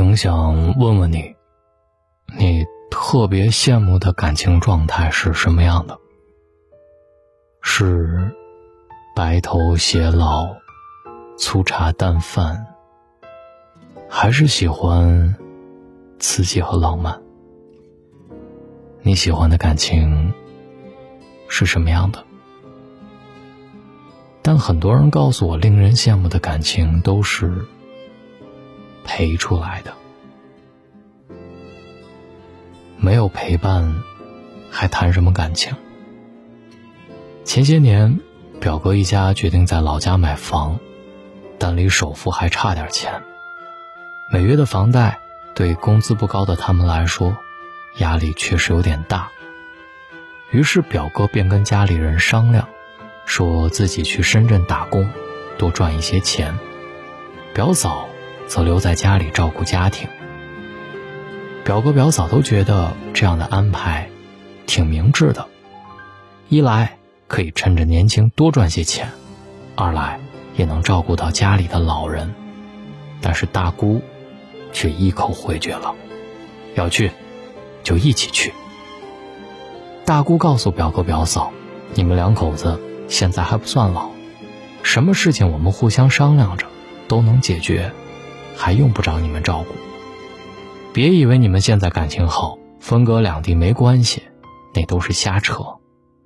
[0.00, 1.36] 挺想问问你，
[2.38, 5.98] 你特别羡慕的感情状态是什么样的？
[7.60, 8.34] 是
[9.14, 10.56] 白头偕老、
[11.36, 12.66] 粗茶淡饭，
[14.08, 15.36] 还是喜欢
[16.18, 17.20] 刺激和浪漫？
[19.02, 20.32] 你喜欢的感情
[21.46, 22.24] 是什么样的？
[24.40, 27.66] 但很多人告诉我，令人羡慕的感情都是
[29.04, 29.92] 陪出来的。
[33.02, 34.02] 没有陪伴，
[34.70, 35.74] 还谈什么感情？
[37.44, 38.20] 前些年，
[38.60, 40.78] 表哥一家决定在老家买房，
[41.58, 43.22] 但离首付还差点钱。
[44.30, 45.18] 每月的房贷
[45.54, 47.34] 对工资不高的他们来说，
[47.96, 49.30] 压力确实有点大。
[50.50, 52.68] 于是表哥便跟家里人商量。
[53.24, 55.08] 说自己去深圳打工，
[55.56, 56.58] 多赚一些钱。
[57.54, 58.08] 表嫂
[58.46, 60.08] 则留在家里照顾家庭。
[61.64, 64.08] 表哥表嫂都觉得这样的安排
[64.66, 65.46] 挺明智的，
[66.48, 69.10] 一来可以趁着年轻多赚些钱，
[69.76, 70.20] 二来
[70.56, 72.34] 也能照顾到家里的老人。
[73.20, 74.00] 但是大姑
[74.72, 75.94] 却一口回绝了，
[76.74, 77.10] 要去
[77.82, 78.52] 就一起去。
[80.04, 81.52] 大姑告诉表哥表嫂
[81.94, 84.10] ：“你们两口子。”现在还不算老，
[84.84, 86.68] 什么事情我们互相商量着
[87.08, 87.90] 都能解决，
[88.56, 89.74] 还用不着你们照顾。
[90.92, 94.24] 别以为你们现在感情好，分隔两地没关系，
[94.74, 95.64] 那都是瞎扯。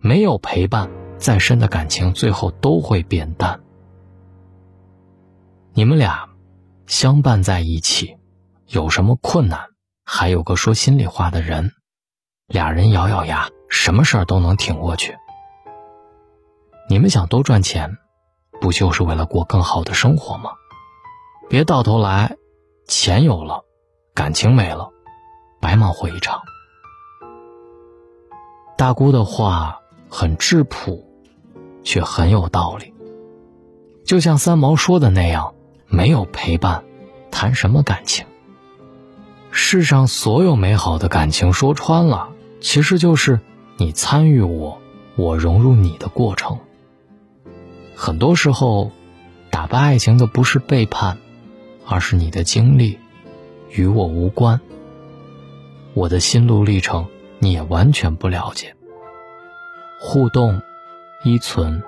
[0.00, 3.60] 没有陪伴，再深的感情最后都会变淡。
[5.74, 6.28] 你们俩
[6.86, 8.16] 相伴在一起，
[8.66, 9.68] 有什么困难，
[10.04, 11.72] 还有个说心里话的人，
[12.46, 15.14] 俩人咬咬牙，什么事儿都能挺过去。
[16.88, 17.96] 你们想多赚钱，
[18.60, 20.52] 不就是为了过更好的生活吗？
[21.48, 22.36] 别到头来，
[22.86, 23.63] 钱有了，
[24.14, 24.90] 感情没了，
[25.58, 26.42] 白忙活一场。
[28.76, 31.04] 大姑的话很质朴，
[31.82, 32.94] 却很有道理。
[34.04, 35.54] 就像三毛说的那样，
[35.88, 36.84] 没有陪伴，
[37.32, 38.24] 谈什么感情？
[39.50, 42.28] 世上所有美好的感情，说穿了，
[42.60, 43.40] 其实就是
[43.78, 44.80] 你参与我，
[45.16, 46.60] 我融入你的过程。
[47.96, 48.92] 很多时候，
[49.50, 51.18] 打败爱情的不是背叛，
[51.84, 53.00] 而是你的经历
[53.74, 54.60] 与我无关。
[55.94, 57.06] 我的心路历程
[57.40, 58.74] 你也完全不了解。
[60.00, 60.62] 互动、
[61.24, 61.82] 依存、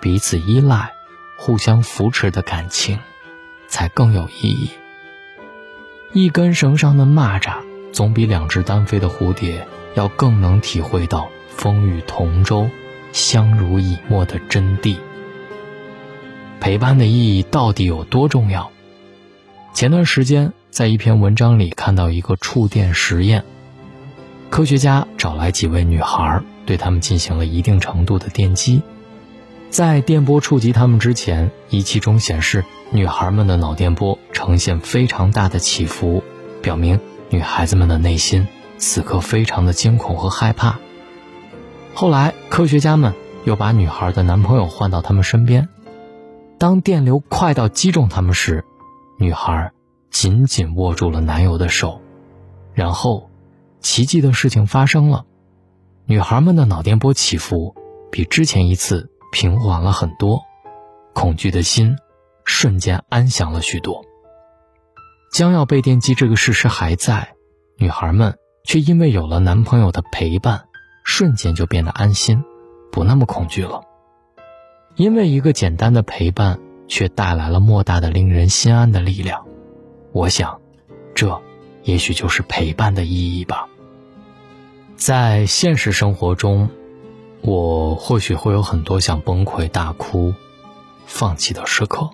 [0.00, 0.92] 彼此依赖、
[1.36, 2.98] 互相扶持的感情，
[3.66, 4.70] 才更有意义。
[6.12, 12.68] 一根绳上的蚂蚱，总比两只单飞的蝴蝶要更能体会到风雨同舟、
[13.12, 14.96] 相濡以沫的真谛。
[16.60, 18.70] 陪伴的意义到底有多重要？
[19.72, 23.44] 前段时间在一篇文章里看到一个触电实验，
[24.48, 28.80] 科学家找来几位女孩，对她们进行了一定程度的电击，
[29.68, 36.24] 在电波触及她们之前，仪器中显示女孩们的脑电波呈现非常大的起伏，
[36.62, 40.78] 表明女孩子们的内心此刻非常的惊恐和害怕。
[41.92, 43.12] 后来科学家们
[43.44, 45.68] 又把女孩的男朋友换到她们身边。
[46.56, 48.64] 当电流快到击中他们时，
[49.18, 49.72] 女孩
[50.12, 52.00] 紧紧握住了男友的手，
[52.74, 53.30] 然后，
[53.80, 55.24] 奇迹的事情发生了，
[56.04, 57.74] 女孩们的脑电波起伏
[58.12, 60.42] 比之前一次平缓了很多，
[61.14, 61.96] 恐惧的心
[62.44, 64.04] 瞬间安详了许多。
[65.32, 67.34] 将要被电击这个事实还在，
[67.78, 70.66] 女孩们却因为有了男朋友的陪伴，
[71.04, 72.44] 瞬间就变得安心，
[72.92, 73.80] 不那么恐惧了。
[74.94, 79.46] 因为一个简单的陪伴，却带来了莫大的令人心安的力量。
[80.12, 80.60] 我想，
[81.14, 81.42] 这
[81.82, 83.66] 也许就是陪伴的意义吧。
[84.96, 86.70] 在现实生活中，
[87.40, 90.34] 我或许会有很多想崩溃大哭、
[91.06, 92.10] 放弃的时刻。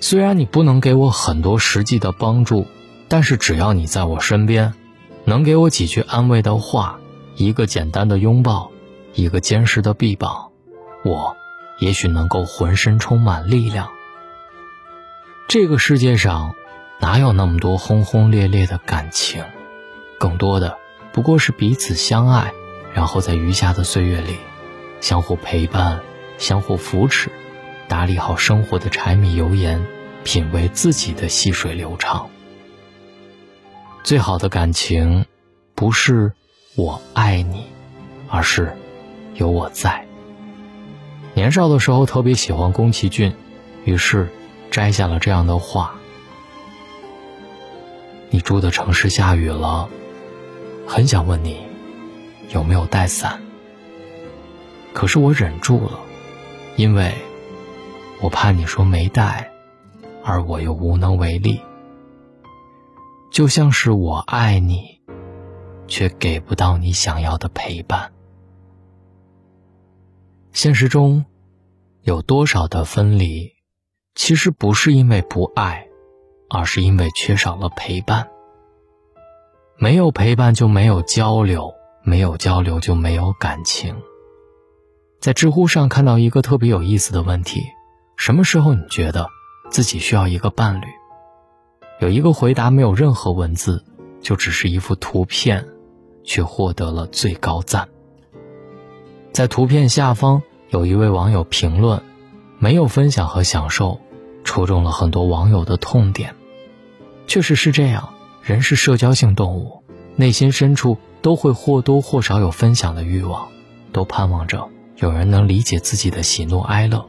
[0.00, 2.66] 虽然你不能给我很多实际的帮助，
[3.08, 4.74] 但是只要你在我身边，
[5.24, 7.00] 能给我几句安慰的话，
[7.36, 8.70] 一个简单的拥抱，
[9.14, 10.50] 一个坚实的臂膀，
[11.04, 11.36] 我。
[11.80, 13.90] 也许能够浑身充满力量。
[15.46, 16.56] 这个世界上，
[17.00, 19.44] 哪有那么多轰轰烈烈的感情？
[20.18, 20.76] 更多的
[21.12, 22.52] 不过是彼此相爱，
[22.92, 24.36] 然后在余下的岁月里，
[25.00, 26.00] 相互陪伴，
[26.38, 27.30] 相互扶持，
[27.86, 29.86] 打理好生活的柴米油盐，
[30.24, 32.28] 品味自己的细水流长。
[34.02, 35.24] 最好的感情，
[35.74, 36.32] 不是
[36.74, 37.66] 我爱你，
[38.28, 38.76] 而是
[39.34, 40.04] 有我在。
[41.34, 43.34] 年少的时候特别喜欢宫崎骏，
[43.84, 44.28] 于是
[44.70, 45.94] 摘下了这样的话：
[48.30, 49.88] 你住的城市下雨了，
[50.86, 51.60] 很想问你
[52.50, 53.40] 有没有带伞，
[54.92, 55.98] 可是我忍住了，
[56.76, 57.14] 因为
[58.20, 59.50] 我怕你说没带，
[60.22, 61.60] 而我又无能为力。
[63.30, 65.00] 就像是我爱你，
[65.86, 68.12] 却给不到你想要的陪伴。
[70.52, 71.24] 现实中，
[72.02, 73.52] 有多少的分离，
[74.14, 75.87] 其实不是因为不爱，
[76.48, 78.28] 而是因为缺少了陪伴。
[79.76, 83.94] 没有陪伴就没有交流，没有交流就没有感情。
[85.20, 87.62] 在知乎上看到一个特别有意思的问题：
[88.16, 89.28] 什么时候你觉得
[89.70, 90.86] 自己需要一个伴侣？
[92.00, 93.84] 有一个回答没有任何文字，
[94.20, 95.66] 就只是一幅图片，
[96.24, 97.88] 却获得了最高赞。
[99.32, 102.02] 在图片下方有一位网友评论
[102.58, 104.00] ：“没有分享和享受，
[104.44, 106.34] 戳中了很多网友的痛点。”
[107.28, 108.08] 确实是这样，
[108.42, 109.84] 人是社交性动物，
[110.16, 113.48] 内心深处都会或多或少有分享的欲望，
[113.92, 117.06] 都盼望着有人能理解自己的喜怒哀乐。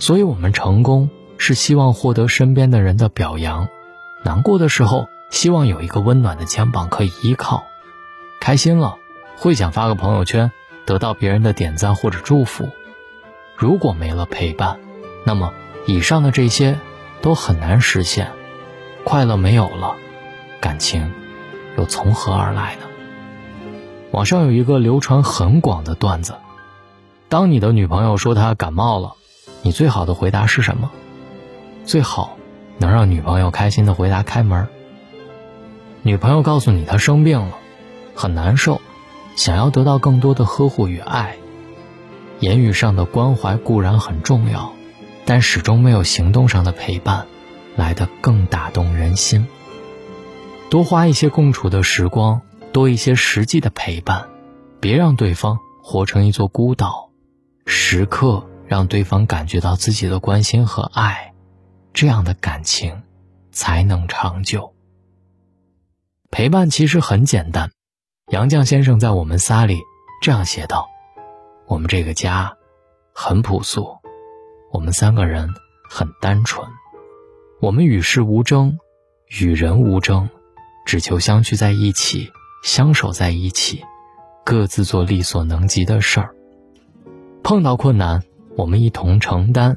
[0.00, 3.68] 所以，我们成功是希望获得身边的人的表扬，
[4.24, 7.62] 难过的时候希望有一个温暖的肩膀可以依靠，
[8.40, 8.96] 开心了
[9.36, 10.50] 会想发个朋友圈。
[10.86, 12.70] 得到别人的点赞或者祝福，
[13.54, 14.80] 如果没了陪伴，
[15.26, 15.52] 那么
[15.86, 16.78] 以上的这些
[17.20, 18.32] 都很难实现。
[19.04, 19.96] 快乐没有了，
[20.60, 21.12] 感情
[21.76, 22.82] 又从何而来呢？
[24.10, 26.34] 网上有一个流传很广的段子：
[27.28, 29.14] 当你的女朋友说她感冒了，
[29.62, 30.90] 你最好的回答是什么？
[31.84, 32.36] 最好
[32.78, 34.68] 能让女朋友开心的回答开门。
[36.02, 37.54] 女朋友告诉你她生病了，
[38.14, 38.80] 很难受。
[39.36, 41.36] 想要得到更多的呵护与爱，
[42.40, 44.72] 言语上的关怀固然很重要，
[45.24, 47.26] 但始终没有行动上的陪伴
[47.78, 49.46] 来的更打动人心。
[50.68, 52.42] 多花一些共处的时光，
[52.72, 54.28] 多一些实际的陪伴，
[54.80, 57.10] 别让对方活成一座孤岛，
[57.64, 61.32] 时刻让对方感觉到自己的关心和爱，
[61.94, 63.04] 这样的感情
[63.52, 64.74] 才能长久。
[66.30, 67.70] 陪伴其实很简单。
[68.30, 69.80] 杨绛先生在《我们仨》里
[70.20, 70.88] 这样写道
[71.66, 72.54] ：“我们这个家
[73.14, 73.96] 很朴素，
[74.70, 75.54] 我们三个人
[75.88, 76.68] 很单纯，
[77.60, 78.78] 我们与世无争，
[79.40, 80.28] 与人无争，
[80.86, 82.30] 只求相聚在一起，
[82.62, 83.82] 相守在一起，
[84.44, 86.36] 各自做力所能及的事儿。
[87.42, 88.22] 碰到困难，
[88.56, 89.76] 我们一同承担，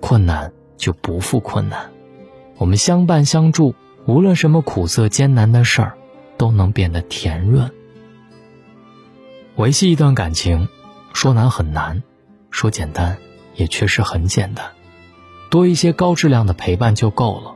[0.00, 1.90] 困难就不负困难。
[2.58, 3.74] 我们相伴相助，
[4.06, 5.98] 无论什么苦涩艰难的事儿，
[6.38, 7.68] 都能变得甜润。”
[9.56, 10.68] 维系一段感情，
[11.12, 12.04] 说难很难，
[12.52, 13.18] 说简单
[13.56, 14.64] 也确实很简单。
[15.50, 17.54] 多一些高质量的陪伴就够了。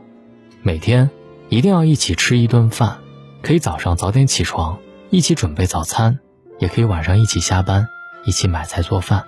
[0.61, 1.09] 每天
[1.49, 2.99] 一定要一起吃一顿饭，
[3.41, 4.77] 可以早上早点起床，
[5.09, 6.19] 一起准备早餐；
[6.59, 7.87] 也可以晚上一起下班，
[8.25, 9.25] 一起买菜做饭。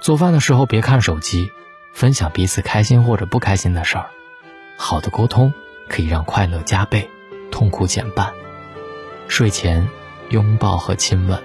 [0.00, 1.48] 做饭的时候别看手机，
[1.94, 4.06] 分享彼此开心或者不开心的事儿。
[4.76, 5.52] 好的沟通
[5.88, 7.08] 可以让快乐加倍，
[7.50, 8.32] 痛苦减半。
[9.28, 9.88] 睡前
[10.30, 11.40] 拥抱和亲吻。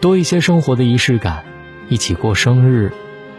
[0.00, 1.44] 多一些生活的仪式感，
[1.88, 2.92] 一起过生日，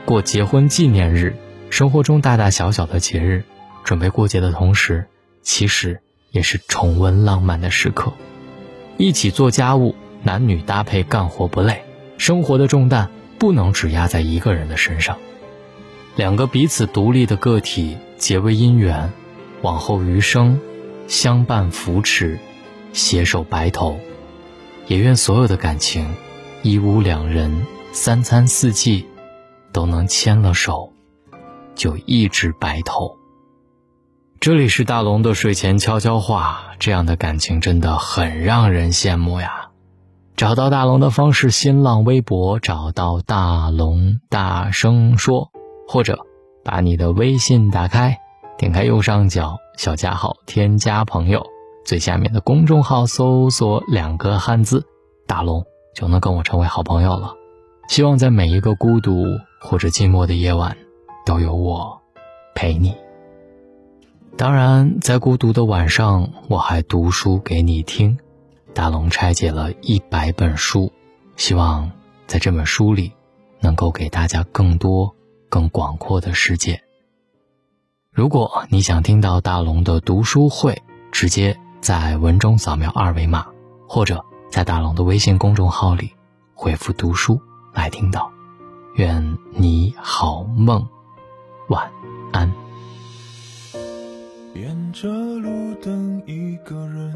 [0.06, 1.38] 过结婚纪念日，
[1.70, 3.44] 生活中大大小小的节日，
[3.84, 5.06] 准备过节的同时，
[5.42, 8.14] 其实也是重温浪漫的时刻。
[8.98, 11.84] 一起做家务，男女搭配干活不累。
[12.18, 15.18] 生活的重担不能只压在一个人的身上，
[16.16, 19.14] 两个彼此独立的个体结为姻缘，
[19.62, 20.60] 往后余生，
[21.08, 22.40] 相伴扶持，
[22.92, 24.00] 携手白头。
[24.88, 26.16] 也愿所有的感情。
[26.64, 29.06] 一屋两人，三餐四季，
[29.72, 30.92] 都能牵了手，
[31.78, 33.16] 就一直白头。
[34.40, 39.70] 这里是大龙的睡前悄悄话，这样的感情真的很让人羡慕呀！
[40.36, 45.52] 找到大龙的方式：新浪微博找到大龙，大声说，
[45.88, 46.20] 或者
[46.66, 48.18] 把你的微信打开，
[48.58, 51.46] 点开右上角小加号，添加朋友，
[51.86, 54.86] 最下面的公众号搜索两个汉字
[55.26, 55.64] “大龙”。
[55.96, 57.34] 就能跟我成为好朋友了。
[57.88, 59.24] 希望在每一个孤独
[59.60, 60.78] 或者寂寞的夜晚，
[61.28, 62.02] 都有我
[62.56, 62.96] 陪你。
[64.38, 68.18] 当然，在孤独的晚上，我还读书给你听。
[68.74, 70.90] 大龙拆解了一百本书，
[71.36, 71.92] 希望
[72.28, 73.12] 在这本书里，
[73.60, 75.14] 能够给大家更多、
[75.50, 76.82] 更广阔的世界。
[78.10, 80.82] 如果你想听到大龙的读书会，
[81.12, 83.46] 直接在文中扫描二维码，
[83.90, 84.24] 或者。
[84.50, 86.14] 在大龙的微信公众号里
[86.56, 87.38] 回复“读书”
[87.76, 88.32] 来听到，
[88.96, 90.88] 愿你好梦，
[91.70, 91.92] 晚
[92.32, 92.50] 安。
[94.54, 97.14] 沿着路灯，一个人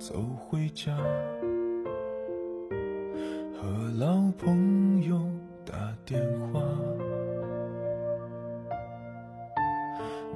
[0.00, 0.96] 走回家，
[3.54, 5.20] 和老朋友
[5.64, 6.20] 打电
[6.52, 6.60] 话。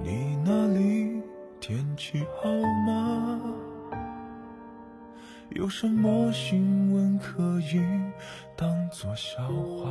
[0.05, 1.21] 你那里
[1.59, 2.49] 天气好
[2.87, 3.41] 吗？
[5.51, 7.83] 有什么新闻可以
[8.57, 9.91] 当作笑话？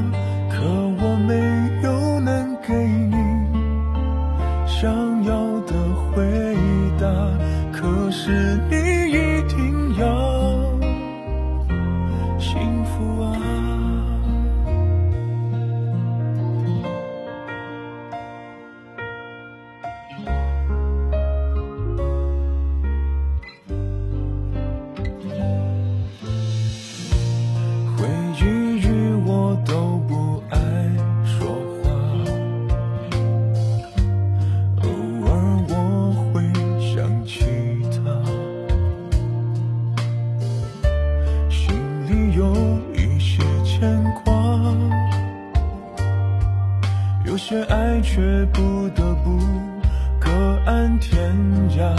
[8.69, 9.80] 你一定
[48.13, 48.19] 却
[48.51, 49.39] 不得不
[50.19, 50.29] 各
[50.65, 51.33] 安天
[51.77, 51.95] 涯，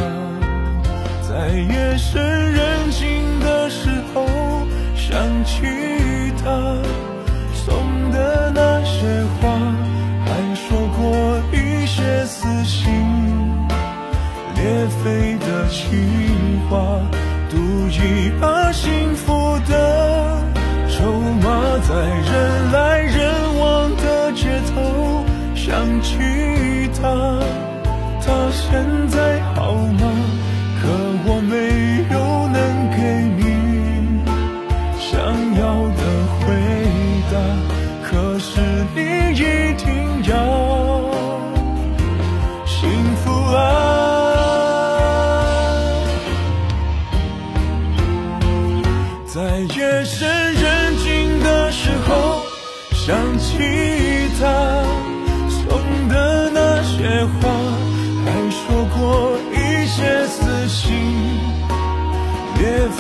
[1.27, 4.27] 在夜深人静的时候。
[4.95, 5.63] 想起
[6.45, 6.77] 他
[7.55, 9.49] 送的那些话，
[10.27, 12.91] 还说过一些撕心
[14.55, 17.01] 裂肺的情话，
[17.49, 17.57] 赌
[17.89, 20.43] 一把幸福的
[20.91, 21.11] 筹
[21.43, 21.95] 码，在